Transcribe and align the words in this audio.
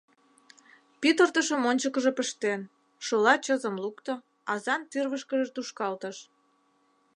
Пӱтыртышым 1.01 1.61
ончыкыжо 1.69 2.11
пыштен, 2.17 2.61
шола 3.05 3.33
чызым 3.45 3.75
лукто, 3.83 4.13
азан 4.53 4.81
тӱрвышкыжӧ 4.91 5.47
тушкалтыш. 5.55 6.17